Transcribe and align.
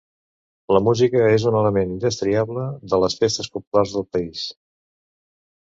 La 0.75 0.79
música 0.85 1.19
és 1.33 1.43
un 1.51 1.57
element 1.59 1.93
indestriable 1.97 2.65
de 2.95 3.01
les 3.05 3.19
festes 3.21 3.53
populars 3.59 3.97
del 3.99 4.11
país. 4.17 4.51